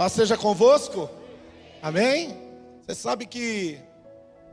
[0.00, 1.10] Paz seja convosco.
[1.82, 2.34] Amém?
[2.80, 3.78] Você sabe que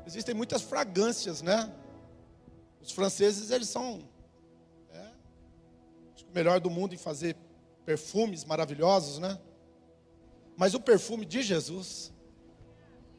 [0.06, 1.72] existem muitas fragrâncias, né?
[2.82, 4.02] Os franceses, eles são
[4.92, 5.06] é,
[6.30, 7.38] o melhor do mundo em fazer
[7.86, 9.40] perfumes maravilhosos, né?
[10.58, 12.12] Mas o perfume de Jesus.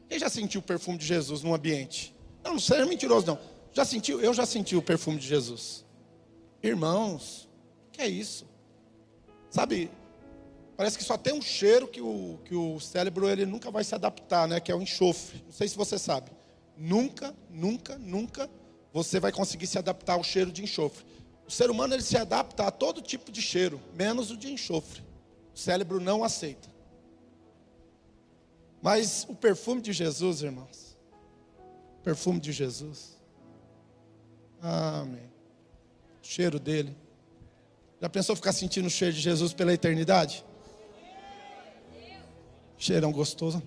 [0.07, 2.15] Quem já sentiu o perfume de Jesus no ambiente?
[2.43, 3.39] Não, não seja mentiroso, não.
[3.73, 4.21] Já sentiu?
[4.21, 5.83] Eu já senti o perfume de Jesus.
[6.61, 7.49] Irmãos,
[7.91, 8.45] que é isso?
[9.49, 9.89] Sabe,
[10.79, 13.93] parece que só tem um cheiro que o, que o cérebro ele nunca vai se
[13.93, 14.61] adaptar, né?
[14.61, 15.43] Que é o enxofre.
[15.45, 16.31] Não sei se você sabe.
[16.77, 18.49] Nunca, nunca, nunca
[18.93, 21.05] você vai conseguir se adaptar ao cheiro de enxofre.
[21.45, 25.03] O ser humano ele se adapta a todo tipo de cheiro, menos o de enxofre.
[25.53, 26.69] O cérebro não aceita.
[28.81, 30.97] Mas o perfume de Jesus, irmãos,
[31.99, 33.21] o perfume de Jesus,
[34.61, 35.29] amém.
[36.23, 36.95] O cheiro dele.
[38.01, 40.45] Já pensou ficar sentindo o cheiro de Jesus pela eternidade?
[42.79, 43.61] Cheirão gostoso.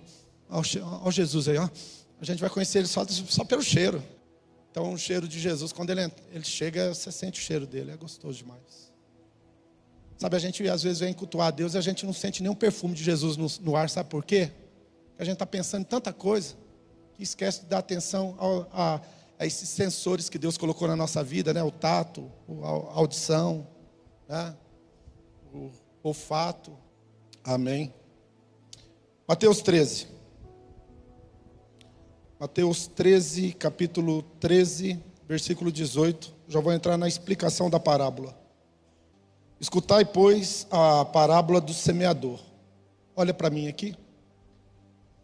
[0.49, 1.69] Olha Jesus aí, ó.
[2.19, 4.03] A gente vai conhecer ele só, só pelo cheiro.
[4.71, 7.95] Então, o cheiro de Jesus, quando ele, ele chega, você sente o cheiro dele, é
[7.95, 8.91] gostoso demais.
[10.17, 12.55] Sabe, a gente às vezes vem cultuar a Deus e a gente não sente nenhum
[12.55, 14.51] perfume de Jesus no, no ar, sabe por quê?
[15.09, 16.55] Porque a gente está pensando em tanta coisa
[17.13, 19.01] que esquece de dar atenção ao, a,
[19.37, 21.61] a, esses sensores que Deus colocou na nossa vida, né?
[21.61, 22.31] O tato,
[22.63, 23.67] a audição,
[24.27, 24.55] né?
[25.53, 25.69] o
[26.01, 26.75] olfato.
[27.43, 27.93] Amém.
[29.25, 30.07] Mateus 13.
[32.37, 36.33] Mateus 13, capítulo 13, versículo 18.
[36.49, 38.37] Já vou entrar na explicação da parábola.
[39.61, 42.37] Escutai, pois, a parábola do semeador.
[43.15, 43.95] Olha para mim aqui.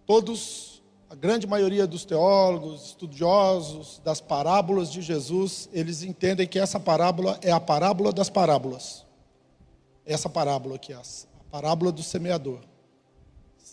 [0.06, 6.80] Todos, a grande maioria dos teólogos, estudiosos das parábolas de Jesus, eles entendem que essa
[6.80, 9.06] parábola é a parábola das parábolas.
[10.06, 11.02] Essa parábola aqui, a
[11.52, 12.69] parábola do semeador.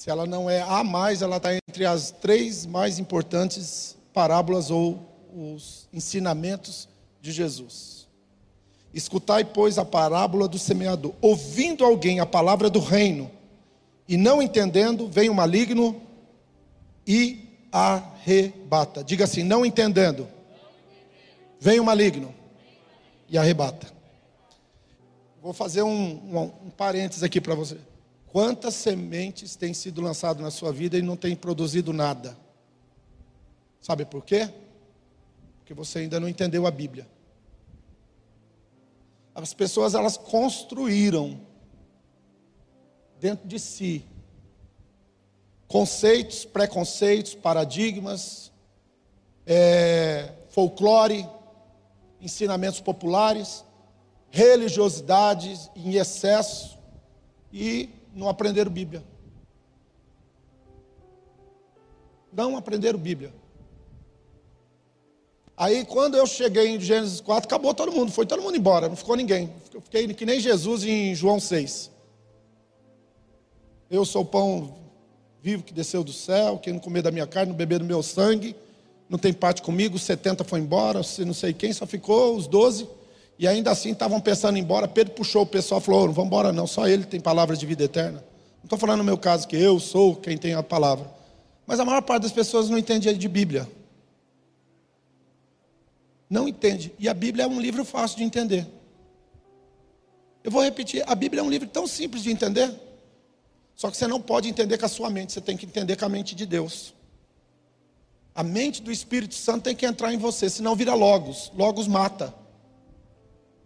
[0.06, 5.00] Se ela não é a mais, ela está entre as três mais importantes parábolas ou
[5.34, 6.88] os ensinamentos
[7.20, 8.06] de Jesus.
[8.94, 11.12] Escutai, pois, a parábola do semeador.
[11.20, 13.28] Ouvindo alguém a palavra do reino
[14.08, 16.00] e não entendendo, vem o maligno
[17.04, 17.40] e
[17.72, 19.02] arrebata.
[19.02, 20.28] Diga assim: não entendendo,
[21.58, 22.32] vem o maligno
[23.28, 23.88] e arrebata.
[25.42, 27.76] Vou fazer um, um, um parênteses aqui para você.
[28.36, 32.36] Quantas sementes têm sido lançadas na sua vida e não têm produzido nada?
[33.80, 34.52] Sabe por quê?
[35.56, 37.08] Porque você ainda não entendeu a Bíblia.
[39.34, 41.40] As pessoas elas construíram
[43.18, 44.04] dentro de si
[45.66, 48.52] conceitos, preconceitos, paradigmas,
[49.46, 51.26] é, folclore,
[52.20, 53.64] ensinamentos populares,
[54.30, 56.78] religiosidades em excesso
[57.50, 59.04] e não aprenderam Bíblia.
[62.32, 63.32] Não aprenderam Bíblia.
[65.56, 68.96] Aí quando eu cheguei em Gênesis 4, acabou todo mundo, foi todo mundo embora, não
[68.96, 69.52] ficou ninguém.
[69.72, 71.90] Eu fiquei que nem Jesus em João 6.
[73.90, 74.76] Eu sou o pão
[75.42, 78.02] vivo que desceu do céu, quem não comer da minha carne, não beber do meu
[78.02, 78.56] sangue,
[79.08, 82.88] não tem parte comigo, 70 foi embora, não sei quem, só ficou os 12.
[83.38, 84.88] E ainda assim estavam pensando em ir embora.
[84.88, 87.66] Pedro puxou o pessoal e falou: não vamos embora, não, só ele tem palavra de
[87.66, 88.24] vida eterna.
[88.58, 91.10] Não estou falando no meu caso que eu sou quem tem a palavra.
[91.66, 93.68] Mas a maior parte das pessoas não entende de Bíblia.
[96.28, 96.92] Não entende.
[96.98, 98.66] E a Bíblia é um livro fácil de entender.
[100.42, 102.72] Eu vou repetir: a Bíblia é um livro tão simples de entender.
[103.74, 106.06] Só que você não pode entender com a sua mente, você tem que entender com
[106.06, 106.94] a mente de Deus.
[108.34, 111.52] A mente do Espírito Santo tem que entrar em você, senão vira logos.
[111.54, 112.34] Logos mata.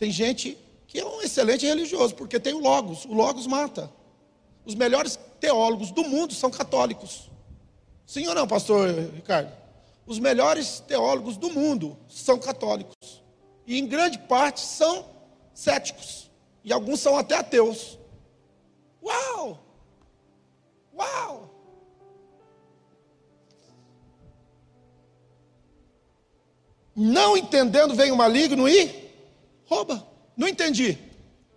[0.01, 0.57] Tem gente
[0.87, 3.93] que é um excelente religioso, porque tem o Logos, o Logos mata.
[4.65, 7.31] Os melhores teólogos do mundo são católicos.
[8.07, 9.53] Sim ou não, pastor Ricardo?
[10.07, 13.23] Os melhores teólogos do mundo são católicos.
[13.67, 15.05] E em grande parte são
[15.53, 16.31] céticos.
[16.65, 17.99] E alguns são até ateus.
[19.05, 19.63] Uau!
[20.97, 21.55] Uau!
[26.97, 29.10] Não entendendo, vem o maligno e
[29.71, 30.05] Rouba.
[30.37, 30.99] Não entendi.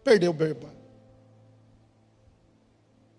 [0.04, 0.71] Perdeu o berba.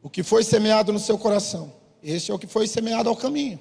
[0.00, 3.58] O que foi semeado no seu coração, esse é o que foi semeado ao caminho.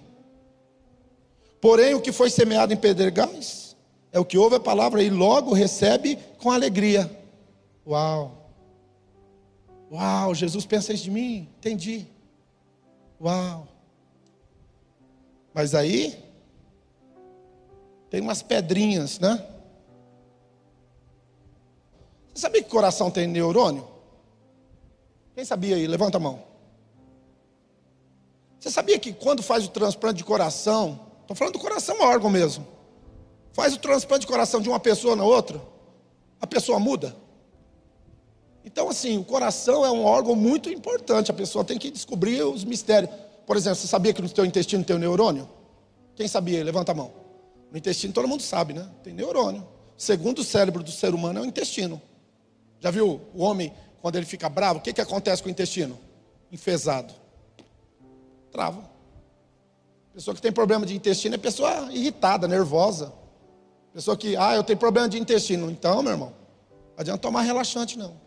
[1.59, 3.75] Porém, o que foi semeado em pedregais
[4.11, 7.09] é o que ouve a palavra e logo recebe com alegria.
[7.87, 8.51] Uau!
[9.89, 11.47] Uau, Jesus pensa isso de mim?
[11.57, 12.05] Entendi.
[13.21, 13.67] Uau!
[15.53, 16.21] Mas aí
[18.09, 19.52] tem umas pedrinhas, né?
[22.33, 23.87] Você sabia que coração tem neurônio?
[25.35, 25.87] Quem sabia aí?
[25.87, 26.43] Levanta a mão.
[28.59, 32.65] Você sabia que quando faz o transplante de coração, estou falando do coração órgão mesmo,
[33.51, 35.61] faz o transplante de coração de uma pessoa na outra,
[36.39, 37.15] a pessoa muda?
[38.63, 42.63] Então, assim, o coração é um órgão muito importante, a pessoa tem que descobrir os
[42.63, 43.11] mistérios.
[43.45, 45.49] Por exemplo, você sabia que no seu intestino tem um neurônio?
[46.15, 46.63] Quem sabia?
[46.63, 47.11] Levanta a mão.
[47.69, 48.89] No intestino todo mundo sabe, né?
[49.03, 49.67] Tem neurônio.
[49.97, 52.01] Segundo o cérebro do ser humano é o intestino.
[52.83, 55.97] Já viu o homem, quando ele fica bravo, o que, que acontece com o intestino?
[56.51, 57.23] Enfesado
[58.51, 58.83] trava.
[60.13, 63.11] Pessoa que tem problema de intestino é pessoa irritada, nervosa.
[63.93, 65.71] Pessoa que, ah, eu tenho problema de intestino.
[65.71, 66.33] Então, meu irmão,
[66.69, 68.21] não adianta tomar relaxante, não.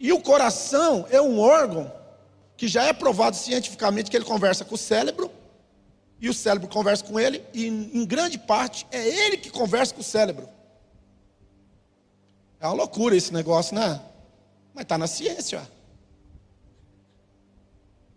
[0.00, 1.92] E o coração é um órgão
[2.56, 5.30] que já é provado cientificamente que ele conversa com o cérebro,
[6.18, 10.00] e o cérebro conversa com ele, e em grande parte é ele que conversa com
[10.00, 10.48] o cérebro.
[12.60, 14.00] É uma loucura esse negócio, né?
[14.74, 15.66] Mas está na ciência.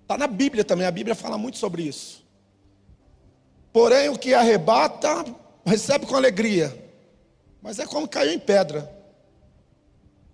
[0.01, 2.23] Está na Bíblia também, a Bíblia fala muito sobre isso.
[3.71, 5.25] Porém, o que arrebata,
[5.65, 6.77] recebe com alegria.
[7.61, 8.93] Mas é como caiu em pedra.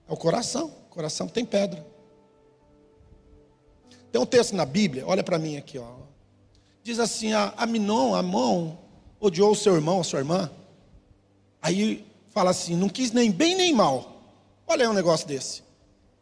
[0.08, 0.74] É o coração.
[0.88, 1.86] O coração tem pedra.
[4.12, 5.88] Tem um texto na Bíblia, olha para mim aqui, ó.
[6.84, 8.76] Diz assim: a Aminon, Amon,
[9.20, 10.50] odiou o seu irmão, a sua irmã.
[11.62, 12.09] Aí
[12.40, 14.22] fala assim: não quis nem bem nem mal.
[14.68, 15.64] Olha aí um negócio desse.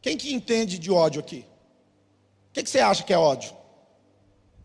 [0.01, 1.45] Quem que entende de ódio aqui?
[2.57, 3.55] que, que você acha que é ódio?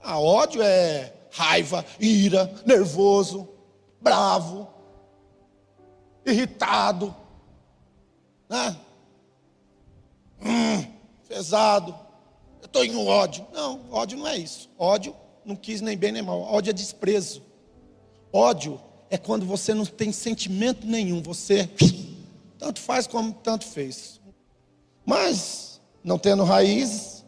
[0.00, 3.48] Ah, ódio é raiva, ira, nervoso,
[4.00, 4.66] bravo,
[6.24, 7.14] irritado,
[8.48, 8.76] né?
[10.44, 10.86] Hum,
[11.28, 11.94] pesado.
[12.60, 13.46] Eu estou em ódio.
[13.52, 14.70] Não, ódio não é isso.
[14.78, 15.14] Ódio
[15.44, 16.40] não quis nem bem nem mal.
[16.40, 17.42] Ódio é desprezo.
[18.32, 18.80] Ódio
[19.12, 21.20] é quando você não tem sentimento nenhum.
[21.20, 21.68] Você
[22.58, 24.18] tanto faz como tanto fez.
[25.04, 27.22] Mas, não tendo raízes,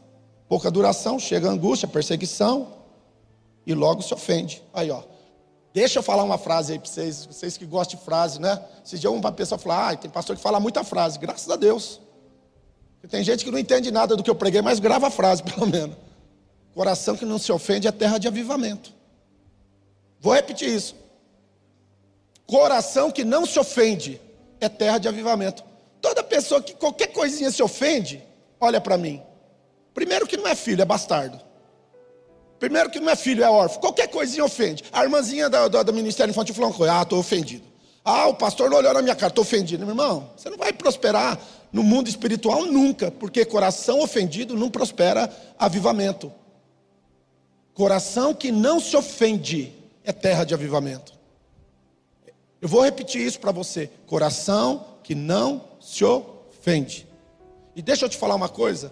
[0.49, 2.73] pouca duração, chega a angústia, perseguição
[3.67, 4.63] e logo se ofende.
[4.73, 5.03] Aí, ó.
[5.75, 8.63] Deixa eu falar uma frase aí para vocês, vocês que gostam de frase, né?
[8.83, 12.01] Se dia uma pessoa falar, ah, tem pastor que fala muita frase, graças a Deus.
[13.11, 15.67] Tem gente que não entende nada do que eu preguei, mas grava a frase, pelo
[15.67, 15.95] menos.
[16.75, 18.91] Coração que não se ofende é terra de avivamento.
[20.19, 21.04] Vou repetir isso.
[22.47, 24.21] Coração que não se ofende
[24.61, 25.65] é terra de avivamento.
[26.01, 28.23] Toda pessoa que qualquer coisinha se ofende,
[28.61, 29.23] olha para mim.
[29.95, 31.41] Primeiro que não é filho, é bastardo.
[32.59, 33.81] Primeiro que não é filho, é órfão.
[33.81, 34.85] Qualquer coisinha ofende.
[34.93, 37.65] A irmãzinha do, do, do Ministério Infantil falou ah, estou ofendido.
[38.05, 39.85] Ah, o pastor não olhou na minha cara, estou ofendido.
[39.87, 41.39] Meu irmão, você não vai prosperar
[41.73, 46.31] no mundo espiritual nunca, porque coração ofendido não prospera avivamento.
[47.73, 49.73] Coração que não se ofende
[50.05, 51.15] é terra de avivamento.
[52.65, 53.91] Eu vou repetir isso para você.
[54.07, 57.07] Coração que não se ofende.
[57.77, 58.91] E deixa eu te falar uma coisa.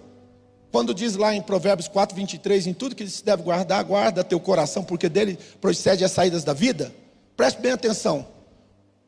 [0.71, 4.39] Quando diz lá em Provérbios 4, 23, em tudo que se deve guardar, guarda teu
[4.39, 6.95] coração, porque dele procede as saídas da vida.
[7.35, 8.27] Preste bem atenção.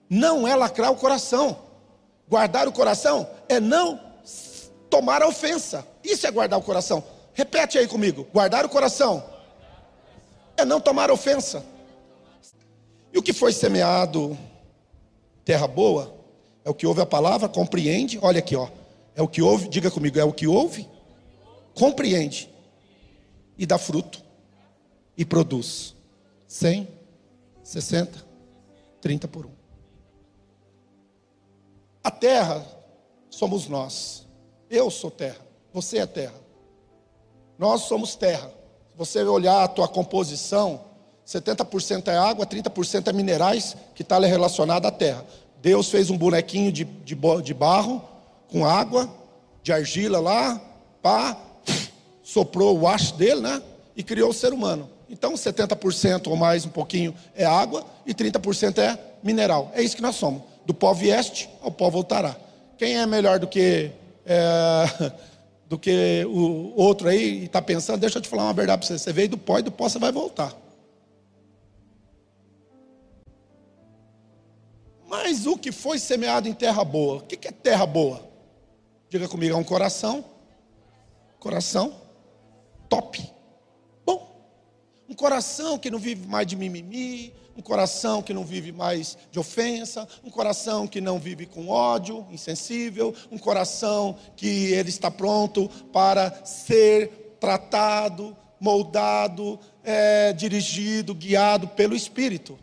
[0.09, 1.59] Não é lacrar o coração.
[2.27, 4.01] Guardar o coração é não
[4.89, 5.87] tomar a ofensa.
[6.03, 7.05] Isso é guardar o coração.
[7.35, 8.27] Repete aí comigo.
[8.33, 9.23] Guardar o coração
[10.57, 11.63] é não tomar ofensa.
[13.13, 14.35] E o que foi semeado
[15.45, 16.15] terra boa
[16.65, 18.19] é o que ouve a palavra, compreende.
[18.23, 18.69] Olha aqui, ó.
[19.15, 20.89] É o que ouve, diga comigo, é o que ouve
[21.75, 22.49] compreende
[23.59, 24.23] e dá fruto
[25.17, 25.95] e produz
[26.47, 26.89] 100,
[27.63, 28.25] 60,
[29.01, 29.51] 30 por um.
[32.03, 32.65] A terra
[33.29, 34.27] somos nós.
[34.71, 36.41] Eu sou terra, você é terra.
[37.59, 38.49] Nós somos terra.
[38.91, 40.85] Se você olhar a tua composição,
[41.27, 45.25] 70% é água, 30% é minerais que está relacionado à terra.
[45.63, 48.05] Deus fez um bonequinho de, de, de barro
[48.51, 49.09] com água,
[49.63, 50.61] de argila lá,
[51.03, 51.37] pá,
[52.23, 53.63] soprou o acho dele, né?
[53.97, 54.91] E criou o ser humano.
[55.09, 59.71] Então, 70% ou mais, um pouquinho, é água e 30% é mineral.
[59.75, 60.43] É isso que nós somos.
[60.67, 62.37] Do pó vieste, ao pó voltará.
[62.77, 63.91] Quem é melhor do que
[64.27, 65.13] é,
[65.69, 68.01] do que o outro aí e está pensando?
[68.01, 68.99] Deixa eu te falar uma verdade para você.
[68.99, 70.64] Você veio do pó e do pó você vai voltar.
[75.17, 77.19] Mas o que foi semeado em terra boa?
[77.19, 78.29] O que é terra boa?
[79.09, 80.25] Diga comigo, é um coração.
[81.39, 81.95] Coração
[82.89, 83.25] top.
[84.05, 84.45] Bom,
[85.09, 89.39] um coração que não vive mais de mimimi, um coração que não vive mais de
[89.39, 95.69] ofensa, um coração que não vive com ódio, insensível, um coração que ele está pronto
[95.93, 102.59] para ser tratado, moldado, é, dirigido, guiado pelo Espírito.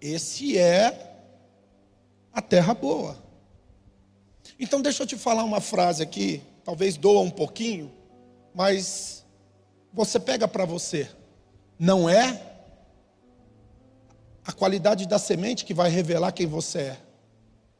[0.00, 1.22] Esse é
[2.32, 3.16] a terra boa.
[4.58, 7.90] Então, deixa eu te falar uma frase aqui talvez doa um pouquinho,
[8.54, 9.24] Mas
[9.90, 11.08] você pega para você,
[11.78, 12.42] não é
[14.44, 16.98] a qualidade da semente que vai revelar quem você é,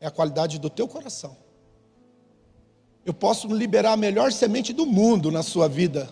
[0.01, 1.37] é a qualidade do teu coração.
[3.05, 6.09] Eu posso liberar a melhor semente do mundo na sua vida,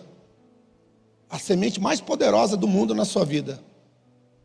[1.27, 3.59] a semente mais poderosa do mundo na sua vida.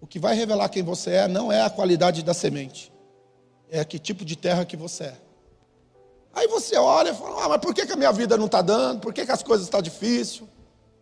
[0.02, 2.92] O que vai revelar quem você é não é a qualidade da semente,
[3.70, 5.16] é que tipo de terra que você é.
[6.34, 8.60] Aí você olha e fala: ah, mas por que, que a minha vida não está
[8.60, 9.00] dando?
[9.00, 10.42] Por que, que as coisas estão difíceis?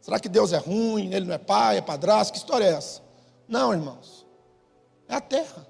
[0.03, 1.15] Será que Deus é ruim?
[1.15, 2.35] Ele não é pai, é padrasto?
[2.35, 3.01] Que história é essa?
[3.49, 4.27] Não, irmãos.
[5.09, 5.67] É a terra.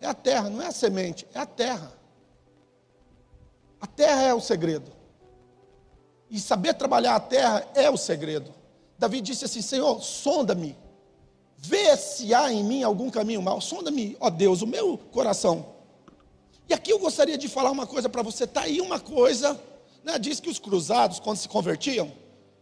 [0.00, 1.92] É a terra, não é a semente, é a terra.
[3.80, 4.92] A terra é o segredo.
[6.30, 8.54] E saber trabalhar a terra é o segredo.
[8.96, 10.78] Davi disse assim: Senhor, sonda-me.
[11.60, 13.60] Vê se há em mim algum caminho mal.
[13.60, 15.80] Sonda-me, ó Deus, o meu coração
[16.70, 18.44] e aqui eu gostaria de falar uma coisa para você.
[18.44, 19.60] Está aí uma coisa.
[20.04, 20.16] Né?
[20.20, 22.12] Diz que os cruzados, quando se convertiam,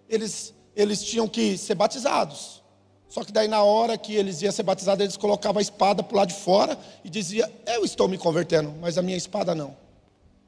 [0.09, 2.63] eles, eles tinham que ser batizados.
[3.07, 6.15] Só que daí, na hora que eles iam ser batizados, eles colocavam a espada para
[6.15, 9.77] o lado de fora e dizia: Eu estou me convertendo, mas a minha espada não.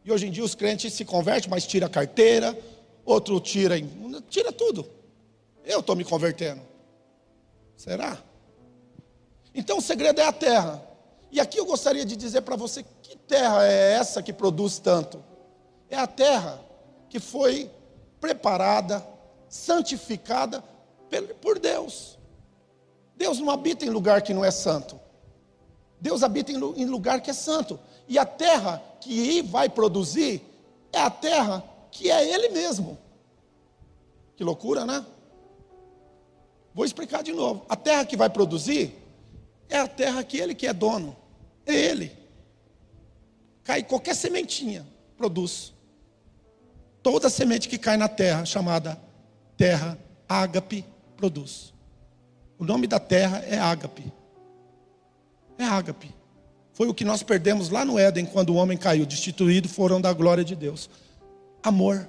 [0.07, 2.59] E hoje em dia os crentes se convertem, mas tira a carteira,
[3.04, 3.76] outro tira,
[4.30, 4.88] tira tudo.
[5.66, 6.62] Eu estou me convertendo.
[7.76, 8.19] Será?
[9.54, 10.83] Então o segredo é a terra.
[11.30, 15.23] E aqui eu gostaria de dizer para você que terra é essa que produz tanto?
[15.88, 16.61] É a terra
[17.09, 17.71] que foi
[18.21, 19.04] preparada,
[19.49, 20.62] santificada
[21.40, 22.19] por Deus.
[23.16, 24.99] Deus não habita em lugar que não é santo.
[26.00, 27.78] Deus habita em lugar que é santo.
[28.09, 30.42] E a terra que vai produzir
[30.92, 32.99] é a terra que é Ele mesmo.
[34.37, 35.04] Que loucura, né?
[36.73, 37.66] Vou explicar de novo.
[37.69, 38.97] A terra que vai produzir
[39.71, 41.17] é a terra que Ele que é dono.
[41.65, 42.12] É Ele.
[43.65, 44.87] Cai qualquer sementinha,
[45.17, 45.73] produz.
[47.03, 49.00] Toda semente que cai na terra, chamada
[49.57, 49.99] terra
[50.29, 50.85] ágape,
[51.17, 51.73] produz.
[52.59, 54.12] O nome da terra é ágape.
[55.57, 56.15] É ágape.
[56.73, 59.07] Foi o que nós perdemos lá no Éden, quando o homem caiu.
[59.07, 60.89] Destituído foram da glória de Deus.
[61.62, 62.09] Amor.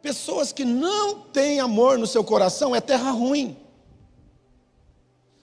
[0.00, 3.56] Pessoas que não têm amor no seu coração é terra ruim.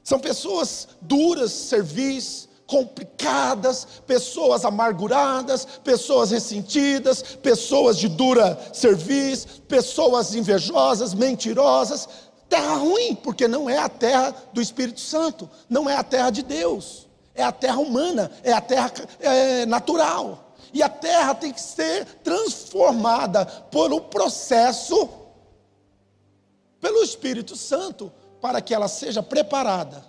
[0.09, 11.13] São pessoas duras, servis, complicadas, pessoas amarguradas, pessoas ressentidas, pessoas de dura serviço, pessoas invejosas,
[11.13, 12.09] mentirosas.
[12.49, 16.41] Terra ruim, porque não é a terra do Espírito Santo, não é a terra de
[16.41, 20.55] Deus, é a terra humana, é a terra é, natural.
[20.73, 25.07] E a terra tem que ser transformada por um processo
[26.81, 30.03] pelo Espírito Santo para que ela seja preparada.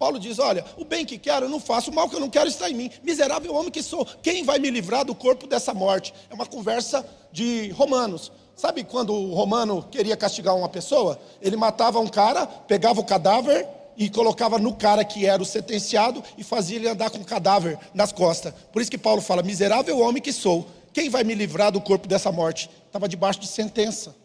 [0.00, 2.30] Paulo diz: Olha, o bem que quero eu não faço, o mal que eu não
[2.30, 2.90] quero está em mim.
[3.02, 6.14] Miserável homem que sou, quem vai me livrar do corpo dessa morte?
[6.30, 8.32] É uma conversa de Romanos.
[8.56, 11.20] Sabe quando o romano queria castigar uma pessoa?
[11.40, 13.66] Ele matava um cara, pegava o cadáver
[13.96, 17.78] e colocava no cara que era o sentenciado e fazia ele andar com o cadáver
[17.92, 18.54] nas costas.
[18.72, 22.08] Por isso que Paulo fala: Miserável homem que sou, quem vai me livrar do corpo
[22.08, 22.70] dessa morte?
[22.86, 24.16] Estava debaixo de sentença.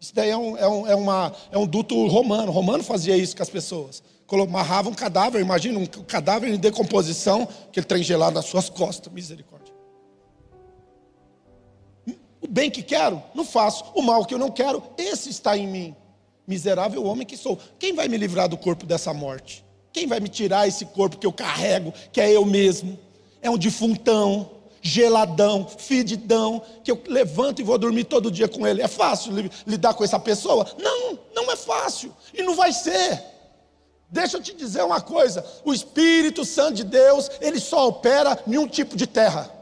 [0.00, 2.50] Isso daí é um, é, um, é, uma, é um duto romano.
[2.50, 4.02] O romano fazia isso com as pessoas.
[4.30, 9.12] Amarrava um cadáver, imagina um cadáver em decomposição, que ele trem gelado nas suas costas.
[9.12, 9.74] Misericórdia.
[12.40, 13.84] O bem que quero, não faço.
[13.94, 15.96] O mal que eu não quero, esse está em mim.
[16.46, 17.58] Miserável homem que sou.
[17.78, 19.64] Quem vai me livrar do corpo dessa morte?
[19.92, 22.98] Quem vai me tirar esse corpo que eu carrego, que é eu mesmo?
[23.42, 28.82] É um defuntão geladão, fedidão, que eu levanto e vou dormir todo dia com ele.
[28.82, 29.32] É fácil
[29.66, 30.66] lidar com essa pessoa?
[30.78, 32.14] Não, não é fácil.
[32.32, 33.22] E não vai ser.
[34.10, 38.58] Deixa eu te dizer uma coisa: o Espírito Santo de Deus, ele só opera em
[38.58, 39.52] um tipo de terra.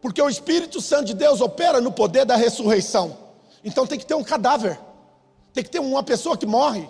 [0.00, 3.16] Porque o Espírito Santo de Deus opera no poder da ressurreição.
[3.64, 4.78] Então tem que ter um cadáver,
[5.54, 6.88] tem que ter uma pessoa que morre.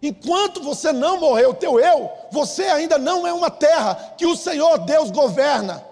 [0.00, 4.78] Enquanto você não morreu, teu eu, você ainda não é uma terra que o Senhor
[4.78, 5.84] Deus governa,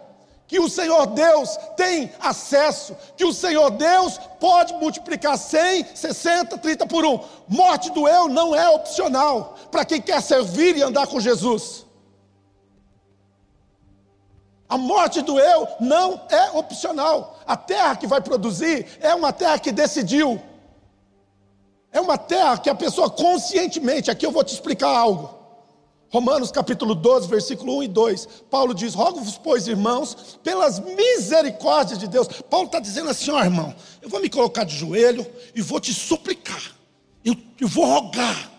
[0.47, 6.87] que o Senhor Deus tem acesso, que o Senhor Deus pode multiplicar 100, 60, 30
[6.87, 7.19] por um.
[7.49, 11.85] Morte do eu não é opcional para quem quer servir e andar com Jesus.
[14.69, 17.39] A morte do eu não é opcional.
[17.47, 20.41] A terra que vai produzir é uma terra que decidiu.
[21.97, 25.35] É uma terra que a pessoa conscientemente, aqui eu vou te explicar algo.
[26.11, 28.27] Romanos capítulo 12, versículo 1 e 2.
[28.51, 32.29] Paulo diz: Rogo-vos, pois, irmãos, pelas misericórdias de Deus.
[32.51, 35.95] Paulo está dizendo assim: ó irmão, eu vou me colocar de joelho e vou te
[35.95, 36.77] suplicar.
[37.25, 38.53] Eu, eu vou rogar.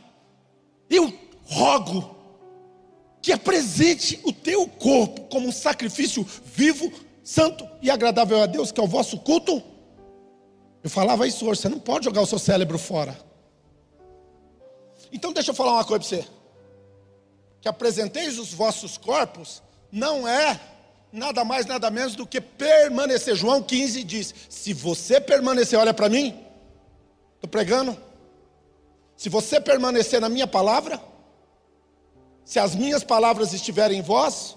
[0.90, 1.14] Eu
[1.46, 2.16] rogo
[3.22, 6.92] que apresente o teu corpo como um sacrifício vivo,
[7.24, 9.62] santo e agradável a Deus, que é o vosso culto.
[10.84, 13.27] Eu falava isso hoje, você não pode jogar o seu cérebro fora.
[15.12, 16.28] Então deixa eu falar uma coisa para você.
[17.62, 19.62] Que apresenteis os vossos corpos
[19.92, 20.60] não é
[21.12, 23.36] nada mais, nada menos do que permanecer.
[23.36, 26.38] João 15 diz: Se você permanecer, olha para mim,
[27.36, 27.98] estou pregando.
[29.16, 31.02] Se você permanecer na minha palavra,
[32.46, 34.56] se as minhas palavras estiverem em vós,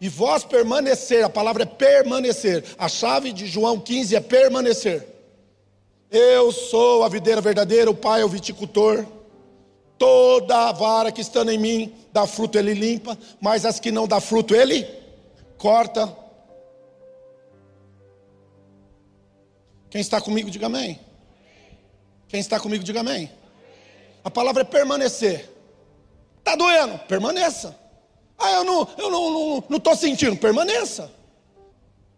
[0.00, 5.06] e vós permanecer, a palavra é permanecer, a chave de João 15 é permanecer.
[6.10, 9.04] Eu sou a videira verdadeira, o Pai é o viticultor.
[10.00, 14.08] Toda a vara que está em mim dá fruto, ele limpa, mas as que não
[14.08, 14.88] dá fruto, ele
[15.58, 16.16] corta.
[19.90, 20.98] Quem está comigo, diga amém.
[22.28, 23.30] Quem está comigo, diga amém.
[24.24, 25.50] A palavra é permanecer.
[26.38, 26.98] Está doendo?
[27.00, 27.78] Permaneça.
[28.38, 30.34] Ah, eu não estou não, não, não sentindo.
[30.34, 31.12] Permaneça.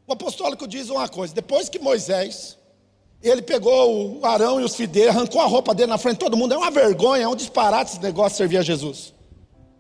[0.06, 2.56] O apostólico diz uma coisa: depois que Moisés,
[3.22, 6.36] ele pegou o Arão e os fideiros, arrancou a roupa dele na frente de todo
[6.36, 9.14] mundo, é uma vergonha, é um disparate esse negócio de servir a Jesus.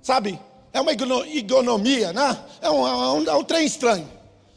[0.00, 0.38] Sabe?
[0.72, 2.44] É uma ignomia, né?
[2.60, 4.08] É um, é, um, é um trem estranho.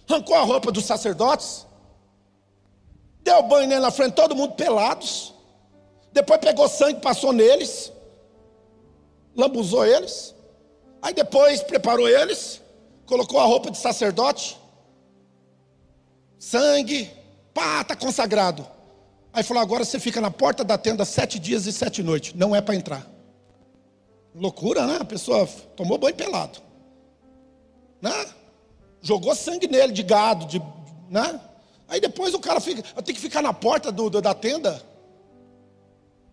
[0.08, 1.66] Arrancou a roupa dos sacerdotes,
[3.24, 5.34] deu banho nele na frente, todo mundo pelados.
[6.14, 7.92] Depois pegou sangue, passou neles,
[9.36, 10.36] lambuzou eles.
[11.02, 12.62] Aí depois preparou eles,
[13.06, 14.58] colocou a roupa de sacerdote,
[16.38, 17.12] sangue,
[17.54, 18.75] pá, está consagrado.
[19.36, 22.56] Aí falou: agora você fica na porta da tenda sete dias e sete noites, não
[22.56, 23.06] é para entrar.
[24.34, 24.98] Loucura, né?
[25.02, 26.60] A pessoa tomou banho pelado,
[28.02, 28.28] né?
[29.02, 30.62] Jogou sangue nele de gado, de,
[31.10, 31.40] né?
[31.86, 34.82] Aí depois o cara fica, tem que ficar na porta do, do, da tenda.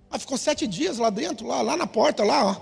[0.08, 2.52] Aí ficou sete dias lá dentro, lá, lá na porta, lá.
[2.52, 2.56] Ó.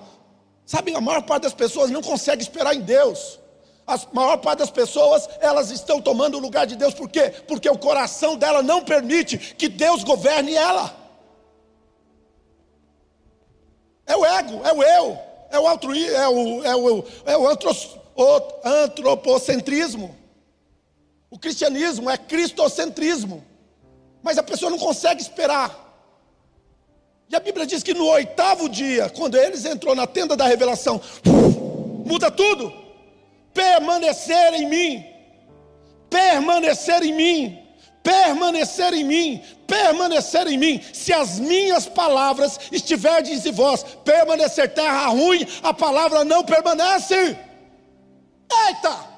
[0.64, 3.38] Sabe, a maior parte das pessoas não consegue esperar em Deus.
[3.86, 7.30] A maior parte das pessoas, elas estão tomando o lugar de Deus, por quê?
[7.48, 10.96] Porque o coração dela não permite que Deus governe ela.
[14.06, 15.18] É o ego, é o eu,
[15.50, 17.48] é o altruísmo, é o, é o, é o
[18.64, 20.16] antropocentrismo.
[21.30, 23.44] O cristianismo é cristocentrismo.
[24.22, 25.88] Mas a pessoa não consegue esperar.
[27.28, 31.00] E a Bíblia diz que no oitavo dia, quando eles entrou na tenda da revelação,
[32.04, 32.72] muda tudo.
[33.52, 35.06] Permanecer em mim.
[36.08, 37.60] Permanecer em mim.
[38.02, 40.80] Permanecer em mim, permanecer em mim.
[40.92, 47.38] Se as minhas palavras estiverem em vós, permanecer terra ruim, a palavra não permanece.
[48.68, 49.10] Eita!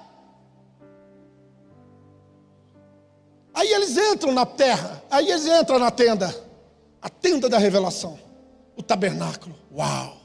[3.55, 6.35] Aí eles entram na terra, aí eles entram na tenda
[7.01, 8.18] a tenda da revelação,
[8.77, 9.55] o tabernáculo.
[9.73, 10.21] Uau!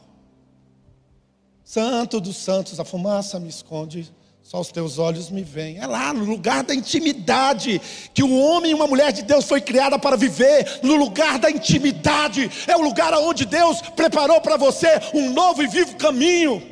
[1.67, 4.09] Santo dos santos, a fumaça me esconde,
[4.41, 5.79] só os teus olhos me veem.
[5.79, 7.81] É lá no lugar da intimidade
[8.13, 11.51] que o homem e uma mulher de Deus foi criada para viver, no lugar da
[11.51, 12.49] intimidade.
[12.67, 16.63] É o lugar onde Deus preparou para você um novo e vivo caminho.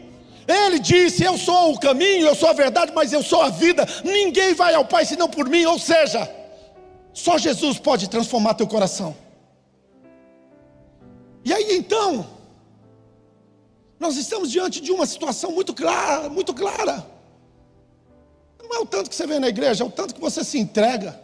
[0.47, 3.85] Ele disse: Eu sou o caminho, eu sou a verdade, mas eu sou a vida.
[4.01, 5.65] Ninguém vai ao Pai senão por mim.
[5.65, 6.33] Ou seja,
[7.11, 9.13] só Jesus pode transformar teu coração.
[11.43, 12.25] E aí então,
[14.05, 17.05] nós estamos diante de uma situação muito clara, muito clara.
[18.61, 20.59] Não é o tanto que você vem na igreja, é o tanto que você se
[20.59, 21.19] entrega.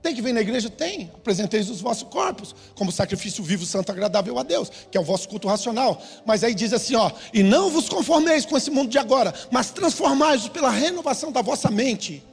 [0.00, 0.70] Tem que vir na igreja?
[0.70, 1.10] Tem.
[1.14, 5.28] Apresenteis os vossos corpos como sacrifício vivo, santo, agradável a Deus, que é o vosso
[5.28, 6.00] culto racional.
[6.24, 9.70] Mas aí diz assim, ó, e não vos conformeis com esse mundo de agora, mas
[9.70, 12.24] transformai-vos pela renovação da vossa mente,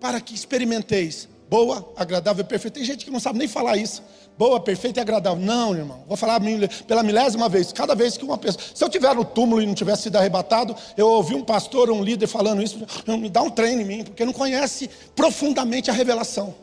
[0.00, 2.76] para que experimenteis boa, agradável perfeita.
[2.76, 4.02] Tem gente que não sabe nem falar isso
[4.38, 5.38] boa, perfeita e agradável.
[5.38, 6.02] Não, irmão.
[6.08, 6.40] Vou falar
[6.86, 7.70] pela milésima vez.
[7.74, 8.64] Cada vez que uma pessoa.
[8.74, 12.02] Se eu tiver no túmulo e não tivesse sido arrebatado, eu ouvi um pastor, um
[12.02, 16.54] líder falando isso, me dá um treino em mim, porque não conhece profundamente a revelação.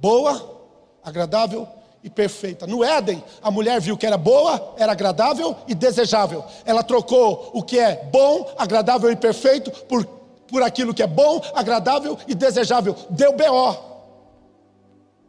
[0.00, 0.60] Boa,
[1.04, 1.68] agradável
[2.02, 2.66] e perfeita.
[2.66, 6.44] No Éden, a mulher viu que era boa, era agradável e desejável.
[6.64, 11.40] Ela trocou o que é bom, agradável e perfeito por, por aquilo que é bom,
[11.54, 12.96] agradável e desejável.
[13.08, 13.95] Deu B.O.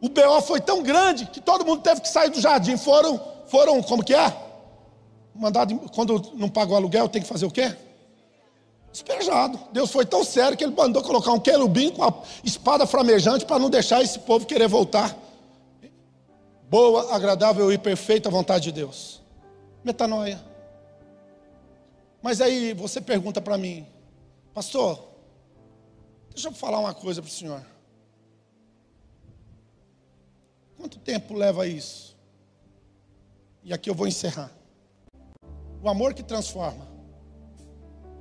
[0.00, 2.76] O BO foi tão grande que todo mundo teve que sair do jardim.
[2.76, 4.36] Foram, foram, como que é?
[5.34, 7.74] Mandado, quando não paga o aluguel, tem que fazer o quê?
[8.92, 9.58] Despejado.
[9.72, 13.58] Deus foi tão sério que ele mandou colocar um querubim com a espada flamejante para
[13.58, 15.16] não deixar esse povo querer voltar.
[16.70, 19.20] Boa, agradável e perfeita vontade de Deus.
[19.84, 20.40] Metanoia.
[22.22, 23.86] Mas aí você pergunta para mim,
[24.52, 24.98] pastor,
[26.30, 27.64] deixa eu falar uma coisa para o senhor.
[30.78, 32.16] Quanto tempo leva isso?
[33.62, 34.50] E aqui eu vou encerrar.
[35.82, 36.88] O amor que transforma.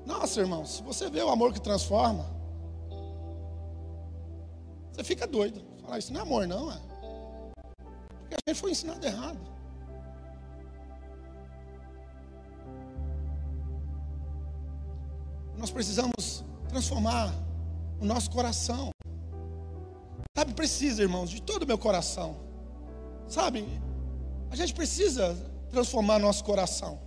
[0.06, 2.38] Nossa, irmão, se você vê o amor que transforma,
[4.98, 5.64] Você fica doido.
[5.84, 6.80] Falar isso não é amor, não, é?
[8.22, 9.40] Porque a gente foi ensinado errado.
[15.56, 17.32] Nós precisamos transformar
[18.02, 18.90] o nosso coração.
[20.36, 22.47] Sabe, precisa, irmãos, de todo o meu coração.
[23.28, 23.68] Sabe,
[24.50, 25.38] a gente precisa
[25.70, 27.00] transformar nosso coração.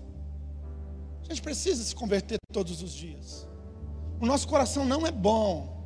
[1.22, 3.48] A gente precisa se converter todos os dias.
[4.20, 5.80] O nosso coração não é bom.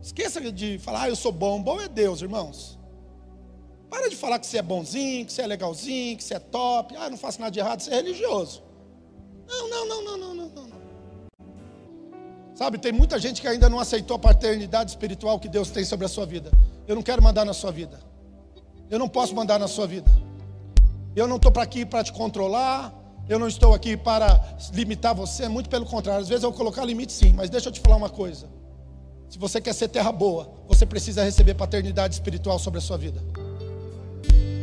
[0.00, 1.62] Esqueça de falar, ah, eu sou bom.
[1.62, 2.78] Bom é Deus, irmãos.
[3.90, 6.96] Para de falar que você é bonzinho, que você é legalzinho, que você é top.
[6.96, 8.62] Ah, não faço nada de errado, você é religioso.
[9.46, 10.76] Não, não, não, não, não, não, não.
[12.54, 16.06] Sabe, tem muita gente que ainda não aceitou a paternidade espiritual que Deus tem sobre
[16.06, 16.50] a sua vida.
[16.88, 18.00] Eu não quero mandar na sua vida.
[18.90, 20.10] Eu não posso mandar na sua vida.
[21.14, 22.92] Eu não estou para aqui para te controlar.
[23.28, 24.40] Eu não estou aqui para
[24.72, 25.48] limitar você.
[25.48, 26.22] Muito pelo contrário.
[26.22, 27.32] Às vezes eu vou colocar limite sim.
[27.32, 28.46] Mas deixa eu te falar uma coisa.
[29.28, 33.20] Se você quer ser terra boa, você precisa receber paternidade espiritual sobre a sua vida.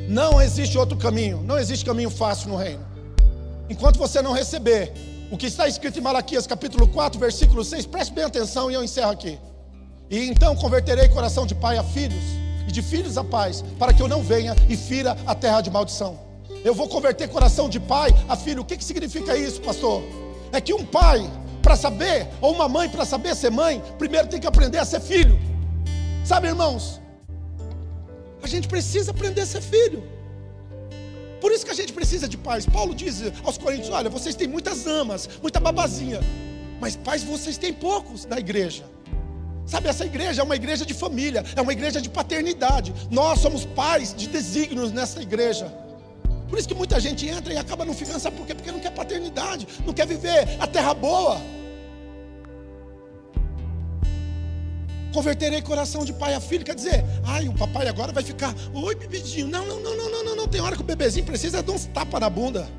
[0.08, 1.42] Não existe outro caminho.
[1.42, 2.86] Não existe caminho fácil no reino.
[3.70, 4.94] Enquanto você não receber
[5.32, 8.84] o que está escrito em Malaquias capítulo 4, versículo 6, preste bem atenção e eu
[8.84, 9.40] encerro aqui.
[10.10, 12.24] E então converterei coração de pai a filhos,
[12.68, 15.70] e de filhos a pais, para que eu não venha e fira a terra de
[15.70, 16.20] maldição.
[16.64, 18.62] Eu vou converter coração de pai a filho.
[18.62, 20.02] O que, que significa isso, pastor?
[20.52, 21.30] É que um pai,
[21.62, 25.02] para saber, ou uma mãe, para saber ser mãe, primeiro tem que aprender a ser
[25.02, 25.38] filho.
[26.24, 27.02] Sabe, irmãos?
[28.42, 30.04] A gente precisa aprender a ser filho.
[31.42, 32.66] Por isso que a gente precisa de pais.
[32.66, 36.22] Paulo diz aos Coríntios: Olha, vocês têm muitas amas, muita babazinha,
[36.80, 38.86] mas pais vocês têm poucos na igreja.
[39.74, 42.94] Sabe, essa igreja é uma igreja de família, é uma igreja de paternidade.
[43.10, 45.66] Nós somos pais de desígnios nessa igreja.
[46.48, 48.54] Por isso que muita gente entra e acaba não ficando, sabe por quê?
[48.54, 51.42] Porque não quer paternidade, não quer viver a terra boa.
[55.12, 58.94] Converterei coração de pai a filho, quer dizer, ai, o papai agora vai ficar, oi,
[58.94, 59.48] bebidinho.
[59.48, 60.48] Não, não, não, não, não, não, não.
[60.48, 62.70] Tem hora que o bebezinho precisa de uns tapas na bunda.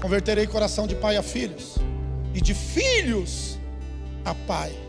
[0.00, 1.74] Converterei coração de pai a filhos,
[2.32, 3.58] e de filhos
[4.24, 4.81] a pai.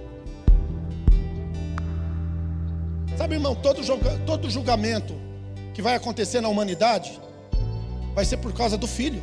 [3.17, 5.15] Sabe, irmão, todo, julga, todo julgamento
[5.73, 7.19] que vai acontecer na humanidade
[8.13, 9.21] vai ser por causa do filho.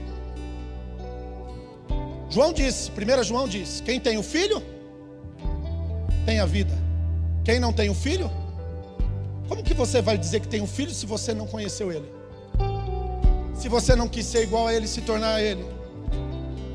[2.29, 4.63] João disse, 1 João diz: quem tem o filho,
[6.25, 6.73] tem a vida.
[7.45, 8.31] Quem não tem um filho?
[9.49, 12.09] Como que você vai dizer que tem um filho se você não conheceu ele?
[13.55, 15.65] Se você não quis ser igual a ele, se tornar ele?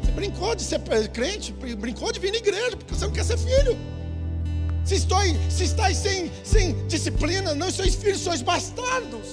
[0.01, 3.37] Você brincou de ser crente, brincou de vir na igreja, porque você não quer ser
[3.37, 3.77] filho.
[4.85, 5.19] Se, estou,
[5.49, 9.27] se estáis sem, sem disciplina, não sois filhos, sois bastardos.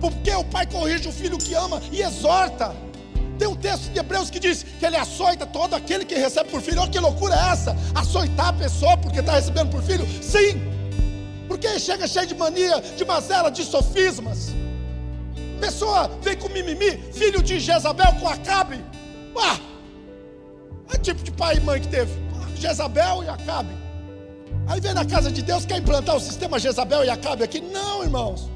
[0.00, 2.74] Porque o pai corrige o filho que ama e exorta.
[3.38, 6.60] Tem um texto de Hebreus que diz que ele açoita todo aquele que recebe por
[6.60, 6.80] filho.
[6.80, 7.76] Olha que loucura é essa?
[7.94, 10.06] Açoitar a pessoa porque está recebendo por filho?
[10.20, 10.60] Sim.
[11.46, 14.50] Porque chega cheio de mania, de mazela, de sofismas.
[15.60, 18.84] Pessoa vem com mimimi, filho de Jezabel com Acabe.
[19.36, 19.58] Ah,
[20.92, 22.12] é tipo de pai e mãe que teve.
[22.56, 23.81] Jezabel e Acabe.
[24.66, 27.60] Aí vem na casa de Deus, quer implantar o sistema Jezabel e Acabe aqui?
[27.60, 28.48] Não, irmãos.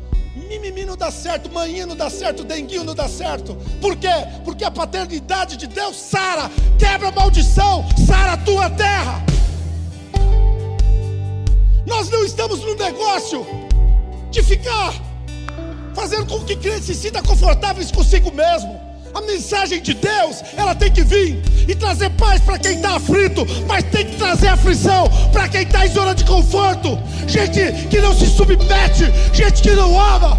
[0.48, 3.56] Mimimi não dá certo, manhinha não dá certo, denguinho não dá certo.
[3.80, 4.08] Por quê?
[4.44, 9.24] Porque a paternidade de Deus sara, quebra a maldição, sara a tua terra.
[11.86, 13.46] Nós não estamos no negócio
[14.30, 14.92] de ficar
[15.94, 18.85] fazendo com que crentes se sinta confortáveis consigo mesmo.
[19.16, 23.46] A mensagem de Deus, ela tem que vir e trazer paz para quem está aflito,
[23.66, 26.98] mas tem que trazer aflição para quem está em zona de conforto.
[27.26, 30.38] Gente que não se submete, gente que não ama,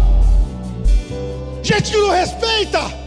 [1.60, 2.97] gente que não respeita.